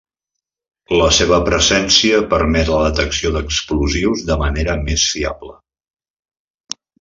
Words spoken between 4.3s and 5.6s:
de manera més fiable.